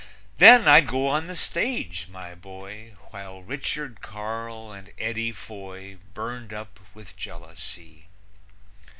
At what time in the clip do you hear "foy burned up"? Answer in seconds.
5.31-6.79